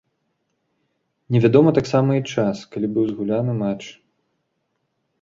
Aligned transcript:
Невядома 1.35 1.75
таксама 1.79 2.11
і 2.21 2.25
час, 2.33 2.57
калі 2.75 2.87
быў 2.99 3.05
згуляны 3.13 3.53
матч. 3.63 3.83